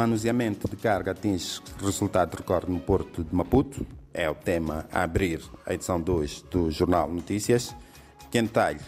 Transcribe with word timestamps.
Manuseamento 0.00 0.66
de 0.66 0.76
carga 0.76 1.10
atinge 1.10 1.60
resultado 1.78 2.30
de 2.30 2.38
recorde 2.38 2.72
no 2.72 2.80
Porto 2.80 3.22
de 3.22 3.34
Maputo. 3.34 3.86
É 4.14 4.30
o 4.30 4.34
tema 4.34 4.86
a 4.90 5.02
abrir 5.02 5.42
a 5.66 5.74
edição 5.74 6.00
2 6.00 6.46
do 6.50 6.70
Jornal 6.70 7.12
Notícias. 7.12 7.76
Quentalho 8.30 8.80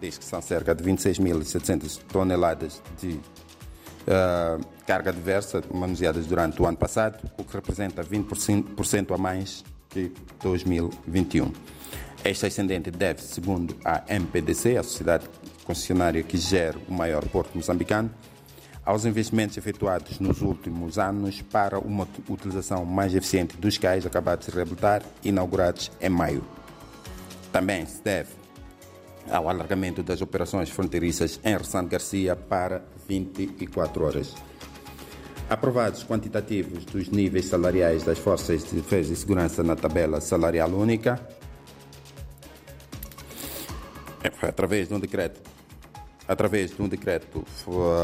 diz 0.00 0.18
que 0.18 0.24
são 0.24 0.40
cerca 0.40 0.72
de 0.72 0.84
26.700 0.84 1.98
toneladas 2.04 2.80
de 3.00 3.14
uh, 3.14 4.64
carga 4.86 5.12
diversa 5.12 5.64
manuseadas 5.74 6.26
durante 6.26 6.62
o 6.62 6.64
ano 6.64 6.76
passado, 6.76 7.28
o 7.36 7.42
que 7.42 7.54
representa 7.54 8.04
20% 8.04 9.12
a 9.12 9.18
mais 9.18 9.64
que 9.88 10.12
2021. 10.44 11.50
Este 12.24 12.46
ascendente 12.46 12.88
deve-se, 12.88 13.34
segundo 13.34 13.76
a 13.84 14.04
MPDC, 14.06 14.76
a 14.76 14.84
sociedade 14.84 15.28
concessionária 15.64 16.22
que 16.22 16.36
gera 16.36 16.78
o 16.88 16.94
maior 16.94 17.26
porto 17.30 17.56
moçambicano, 17.56 18.08
aos 18.84 19.04
investimentos 19.04 19.56
efetuados 19.56 20.18
nos 20.18 20.42
últimos 20.42 20.98
anos 20.98 21.40
para 21.40 21.78
uma 21.78 22.06
utilização 22.28 22.84
mais 22.84 23.14
eficiente 23.14 23.56
dos 23.56 23.78
cais 23.78 24.04
acabados 24.04 24.46
de 24.46 24.54
reabilitar, 24.54 25.02
inaugurados 25.24 25.90
em 26.00 26.08
maio. 26.08 26.44
Também 27.52 27.86
se 27.86 28.02
deve 28.02 28.30
ao 29.30 29.48
alargamento 29.48 30.02
das 30.02 30.20
operações 30.20 30.68
fronteiriças 30.68 31.38
em 31.44 31.56
Ressante 31.56 31.90
Garcia 31.90 32.34
para 32.34 32.82
24 33.08 34.04
horas. 34.04 34.34
Aprovados 35.48 36.02
quantitativos 36.02 36.84
dos 36.84 37.08
níveis 37.08 37.46
salariais 37.46 38.02
das 38.02 38.18
Forças 38.18 38.64
de 38.64 38.76
Defesa 38.76 39.12
e 39.12 39.16
Segurança 39.16 39.62
na 39.62 39.76
tabela 39.76 40.20
salarial 40.20 40.70
única, 40.70 41.20
através 44.40 44.88
de 44.88 44.94
um 44.94 45.00
decreto 45.00 45.51
através 46.26 46.70
de 46.74 46.80
um 46.80 46.88
decreto 46.88 47.44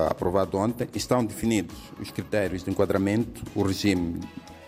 aprovado 0.08 0.56
ontem, 0.56 0.88
estão 0.94 1.24
definidos 1.24 1.76
os 2.00 2.10
critérios 2.10 2.64
de 2.64 2.70
enquadramento, 2.70 3.42
o 3.54 3.62
regime, 3.62 4.20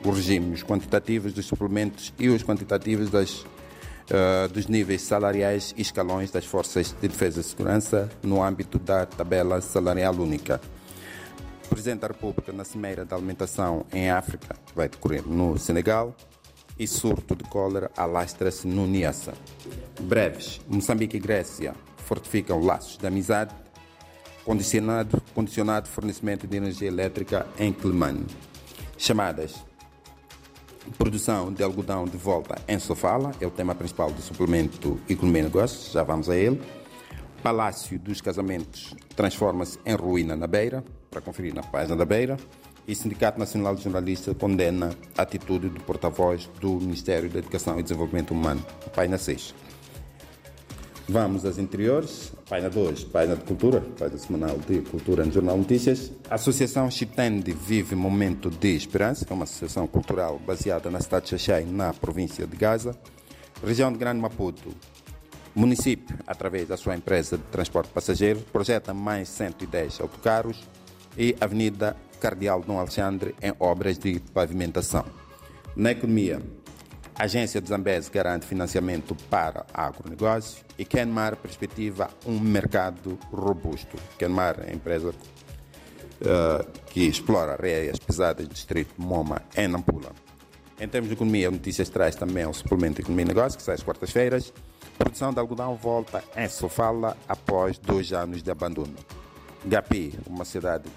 os 0.04 0.16
regimes 0.16 0.62
quantitativos 0.62 1.32
dos 1.32 1.46
suplementos 1.46 2.12
e 2.18 2.29
os 2.29 2.42
quantitativos 2.42 3.10
das, 3.10 3.40
uh, 3.40 4.48
dos 4.52 4.66
níveis 4.66 5.02
salariais 5.02 5.74
e 5.76 5.82
escalões 5.82 6.30
das 6.30 6.45
forças 6.45 6.95
de 7.01 7.09
defesa 7.09 7.40
e 7.40 7.45
segurança 7.45 8.09
no 8.23 8.42
âmbito 8.42 8.79
da 8.79 9.07
tabela 9.07 9.60
salarial 9.60 10.14
única. 10.14 10.60
O 11.66 11.68
Presidente 11.68 12.01
da 12.01 12.09
República 12.09 12.52
na 12.52 12.64
Cimeira 12.64 13.04
da 13.04 13.14
Alimentação 13.14 13.87
em 13.92 14.10
África, 14.10 14.57
vai 14.74 14.88
decorrer 14.88 15.26
no 15.26 15.57
Senegal, 15.57 16.14
e 16.80 16.86
surto 16.86 17.36
de 17.36 17.45
cólera 17.45 17.90
alastra-se 17.95 18.66
no 18.66 18.86
Niassa. 18.86 19.34
Breves, 20.00 20.62
Moçambique 20.66 21.18
e 21.18 21.20
Grécia 21.20 21.74
fortificam 21.98 22.59
laços 22.59 22.96
de 22.96 23.06
amizade, 23.06 23.54
condicionado, 24.46 25.23
condicionado 25.34 25.88
fornecimento 25.88 26.46
de 26.46 26.56
energia 26.56 26.88
elétrica 26.88 27.46
em 27.58 27.70
Climane. 27.70 28.26
Chamadas 28.96 29.62
Produção 30.96 31.52
de 31.52 31.62
algodão 31.62 32.06
de 32.06 32.16
volta 32.16 32.56
em 32.66 32.78
Sofala, 32.78 33.32
é 33.38 33.46
o 33.46 33.51
tema 33.51 33.74
principal 33.74 34.10
do 34.10 34.23
suplemento 34.23 34.98
Economia 35.06 35.42
e 35.42 35.45
Negócios, 35.45 35.92
já 35.92 36.02
vamos 36.02 36.30
a 36.30 36.36
ele. 36.36 36.60
Palácio 37.42 37.98
dos 37.98 38.23
Casamentos 38.23 38.96
transforma-se 39.14 39.78
em 39.84 39.95
ruína 39.95 40.34
na 40.34 40.46
Beira, 40.46 40.82
para 41.10 41.20
conferir 41.20 41.54
na 41.54 41.62
página 41.62 41.95
da 41.95 42.06
Beira. 42.06 42.38
E 42.91 42.95
Sindicato 42.96 43.38
Nacional 43.38 43.77
de 43.77 43.85
Jornalistas 43.85 44.37
condena 44.37 44.91
a 45.16 45.23
atitude 45.23 45.69
do 45.69 45.79
porta-voz 45.79 46.51
do 46.60 46.73
Ministério 46.73 47.30
da 47.30 47.38
Educação 47.38 47.79
e 47.79 47.85
Desenvolvimento 47.85 48.32
Humano, 48.32 48.66
página 48.93 49.16
6. 49.16 49.55
Vamos 51.09 51.45
às 51.45 51.57
interiores, 51.57 52.32
página 52.49 52.69
2, 52.69 53.05
página 53.05 53.37
de 53.37 53.45
cultura, 53.45 53.80
página 53.97 54.19
semanal 54.19 54.59
de 54.59 54.80
cultura 54.80 55.24
no 55.24 55.30
Jornal 55.30 55.57
Notícias. 55.57 56.10
A 56.29 56.35
Associação 56.35 56.91
Chitende 56.91 57.52
vive 57.52 57.95
momento 57.95 58.51
de 58.51 58.74
esperança, 58.74 59.25
é 59.30 59.32
uma 59.32 59.45
associação 59.45 59.87
cultural 59.87 60.41
baseada 60.45 60.91
na 60.91 61.01
cidade 61.01 61.27
de 61.27 61.30
Xaxai, 61.38 61.65
na 61.65 61.93
província 61.95 62.45
de 62.45 62.57
Gaza. 62.57 62.99
Região 63.65 63.93
de 63.93 63.99
Grande 64.00 64.21
Maputo, 64.21 64.75
município, 65.54 66.19
através 66.26 66.66
da 66.66 66.76
sua 66.76 66.97
empresa 66.97 67.38
de 67.38 67.44
transporte 67.53 67.93
passageiro, 67.93 68.41
projeta 68.53 68.93
mais 68.93 69.28
110 69.28 70.00
autocarros 70.00 70.69
e 71.16 71.37
Avenida 71.41 71.97
Cardeal 72.20 72.62
Dom 72.62 72.78
Alexandre 72.78 73.34
em 73.42 73.53
obras 73.58 73.98
de 73.98 74.20
pavimentação. 74.32 75.04
Na 75.75 75.92
economia, 75.92 76.41
a 77.14 77.25
agência 77.25 77.60
de 77.60 77.69
Zambese 77.69 78.10
garante 78.10 78.47
financiamento 78.47 79.14
para 79.28 79.66
agronegócio 79.75 80.64
e 80.78 80.84
Kenmar 80.84 81.36
perspectiva 81.36 82.08
um 82.26 82.38
mercado 82.38 83.19
robusto. 83.32 83.97
Kenmar 84.19 84.60
é 84.66 84.72
empresa 84.72 85.10
uh, 85.10 86.66
que 86.86 87.06
explora 87.06 87.53
areias 87.53 87.98
pesadas 87.98 88.47
do 88.47 88.54
distrito 88.54 88.94
Moma 88.97 89.42
em 89.56 89.69
Nampula. 89.69 90.12
Em 90.81 90.88
termos 90.88 91.08
de 91.08 91.14
economia, 91.14 91.50
Notícias 91.50 91.91
traz 91.91 92.14
também 92.14 92.47
um 92.47 92.54
suplemento 92.54 92.97
de 92.97 93.02
economia 93.02 93.26
e 93.26 93.28
negócio 93.28 93.58
que 93.58 93.62
sai 93.62 93.75
às 93.75 93.82
quartas-feiras. 93.82 94.52
Produção 94.97 95.31
de 95.31 95.38
algodão 95.38 95.76
volta 95.76 96.25
em 96.34 96.48
Sofala 96.48 97.16
após 97.28 97.76
dois 97.78 98.14
anos 98.14 98.42
de 98.42 98.50
abandono. 98.50 98.97
Gapi, 99.64 100.19
uma 100.26 100.47
cidade 100.47 100.88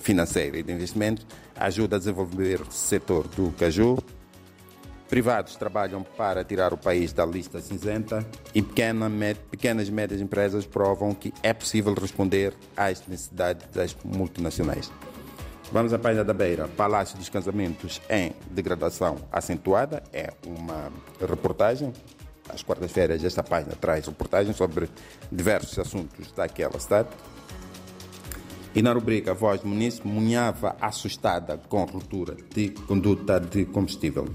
financeira 0.00 0.58
e 0.58 0.62
de 0.62 0.72
investimentos, 0.72 1.26
ajuda 1.56 1.96
a 1.96 1.98
desenvolver 1.98 2.60
o 2.60 2.70
setor 2.70 3.28
do 3.28 3.52
caju 3.52 3.98
Privados 5.12 5.56
trabalham 5.56 6.02
para 6.02 6.42
tirar 6.42 6.72
o 6.72 6.78
país 6.78 7.12
da 7.12 7.26
lista 7.26 7.60
cinzenta 7.60 8.26
e 8.54 8.62
pequena, 8.62 9.10
med, 9.10 9.38
pequenas 9.50 9.88
e 9.88 9.92
médias 9.92 10.22
empresas 10.22 10.64
provam 10.64 11.12
que 11.12 11.34
é 11.42 11.52
possível 11.52 11.92
responder 11.92 12.54
às 12.74 13.06
necessidades 13.06 13.66
das 13.74 13.94
multinacionais. 14.02 14.90
Vamos 15.70 15.92
à 15.92 15.98
página 15.98 16.24
da 16.24 16.32
Beira. 16.32 16.66
Palácio 16.66 17.18
dos 17.18 17.28
Casamentos 17.28 18.00
em 18.08 18.32
degradação 18.50 19.18
acentuada. 19.30 20.02
É 20.14 20.32
uma 20.46 20.90
reportagem. 21.20 21.92
Às 22.48 22.62
quartas-feiras, 22.62 23.22
esta 23.22 23.42
página 23.42 23.76
traz 23.78 24.06
reportagens 24.06 24.56
sobre 24.56 24.88
diversos 25.30 25.78
assuntos 25.78 26.32
daquela 26.32 26.80
cidade. 26.80 27.10
E 28.74 28.80
na 28.80 28.92
rubrica 28.92 29.34
Voz 29.34 29.60
do 29.60 29.68
Munícipe, 29.68 30.08
Munhava 30.08 30.76
assustada 30.80 31.58
com 31.68 31.84
ruptura 31.84 32.36
de 32.54 32.70
conduta 32.70 33.38
de 33.38 33.66
combustível. 33.66 34.26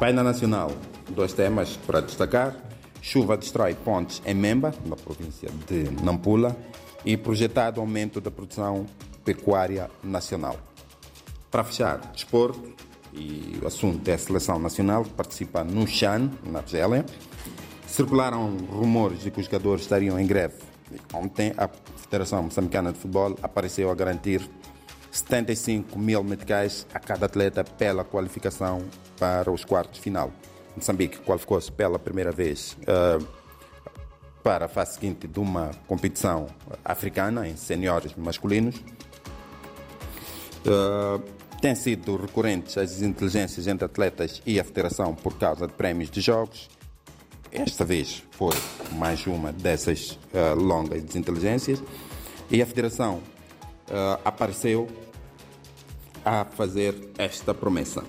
Paina 0.00 0.22
Nacional, 0.22 0.72
dois 1.10 1.32
temas 1.32 1.76
para 1.76 2.00
destacar. 2.00 2.56
Chuva 3.00 3.36
destrói 3.36 3.74
pontes 3.74 4.20
em 4.26 4.34
Memba, 4.34 4.74
na 4.84 4.96
província 4.96 5.48
de 5.68 5.90
Nampula, 6.02 6.56
e 7.04 7.16
projetado 7.16 7.80
aumento 7.80 8.20
da 8.20 8.30
produção 8.30 8.86
pecuária 9.24 9.88
nacional. 10.02 10.56
Para 11.50 11.62
fechar, 11.64 11.98
desporto, 12.12 12.72
e 13.12 13.58
o 13.62 13.66
assunto 13.66 14.08
é 14.08 14.14
a 14.14 14.18
seleção 14.18 14.58
nacional 14.58 15.04
que 15.04 15.10
participa 15.10 15.62
no 15.62 15.86
Chan, 15.86 16.30
na 16.44 16.60
Argélia. 16.60 17.04
Circularam 17.86 18.56
rumores 18.70 19.20
de 19.20 19.30
que 19.30 19.38
os 19.38 19.46
jogadores 19.46 19.82
estariam 19.82 20.18
em 20.18 20.26
greve. 20.26 20.56
Ontem, 21.12 21.52
a 21.56 21.68
Federação 22.12 22.42
Moçambicana 22.42 22.92
de 22.92 22.98
Futebol 22.98 23.38
apareceu 23.42 23.90
a 23.90 23.94
garantir 23.94 24.46
75 25.10 25.98
mil 25.98 26.22
meticais 26.22 26.86
a 26.92 26.98
cada 26.98 27.24
atleta 27.24 27.64
pela 27.64 28.04
qualificação 28.04 28.82
para 29.18 29.50
os 29.50 29.64
quartos 29.64 29.94
de 29.94 30.02
final. 30.02 30.30
Moçambique 30.76 31.20
qualificou-se 31.20 31.72
pela 31.72 31.98
primeira 31.98 32.30
vez 32.30 32.76
uh, 32.82 33.26
para 34.42 34.66
a 34.66 34.68
fase 34.68 34.96
seguinte 34.96 35.26
de 35.26 35.40
uma 35.40 35.70
competição 35.86 36.48
africana 36.84 37.48
em 37.48 37.56
seniores 37.56 38.14
masculinos. 38.14 38.76
Uh, 40.66 41.18
têm 41.62 41.74
sido 41.74 42.18
recorrentes 42.18 42.76
as 42.76 43.00
inteligências 43.00 43.66
entre 43.66 43.86
atletas 43.86 44.42
e 44.44 44.60
a 44.60 44.64
federação 44.64 45.14
por 45.14 45.38
causa 45.38 45.66
de 45.66 45.72
prémios 45.72 46.10
de 46.10 46.20
jogos. 46.20 46.68
Esta 47.52 47.84
vez 47.84 48.22
foi 48.30 48.54
mais 48.92 49.26
uma 49.26 49.52
dessas 49.52 50.12
uh, 50.32 50.54
longas 50.56 51.02
desinteligências. 51.02 51.82
E 52.50 52.62
a 52.62 52.66
federação 52.66 53.20
apareceu 54.24 54.88
a 56.24 56.44
fazer 56.44 56.94
esta 57.18 57.52
promessa 57.52 58.00